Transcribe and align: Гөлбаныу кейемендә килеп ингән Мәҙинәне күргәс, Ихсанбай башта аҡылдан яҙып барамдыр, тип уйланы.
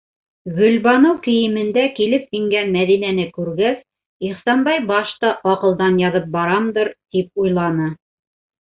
Гөлбаныу 0.53 1.17
кейемендә 1.27 1.83
килеп 1.99 2.33
ингән 2.39 2.73
Мәҙинәне 2.77 3.27
күргәс, 3.37 3.77
Ихсанбай 4.31 4.83
башта 4.91 5.35
аҡылдан 5.55 6.03
яҙып 6.09 6.29
барамдыр, 6.41 6.95
тип 7.17 7.47
уйланы. 7.47 7.97